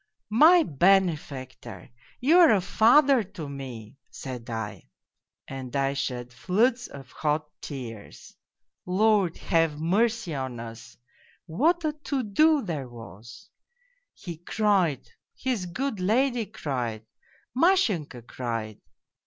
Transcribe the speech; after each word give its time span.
"'My 0.45 0.63
benefactor! 0.63 1.91
You 2.19 2.39
are 2.39 2.49
a 2.53 2.59
father 2.61 3.21
to 3.23 3.47
me!' 3.47 3.97
said 4.09 4.49
I. 4.49 4.89
And 5.47 5.75
I 5.75 5.93
shed 5.93 6.33
floods 6.33 6.87
of 6.87 7.11
hot 7.11 7.47
tears. 7.61 8.35
Lord, 8.87 9.37
have 9.37 9.79
mercy 9.79 10.33
on 10.33 10.59
us, 10.59 10.97
what 11.45 11.85
a 11.85 11.93
POLZUNKOV 11.93 12.01
217 12.03 12.19
to 12.33 12.33
do 12.33 12.61
there 12.65 12.89
was! 12.89 13.47
He 14.15 14.37
cried, 14.37 15.07
his 15.35 15.67
good 15.67 15.99
lady 15.99 16.47
cried, 16.47 17.05
Mashenka 17.55 18.23
cried 18.25 18.81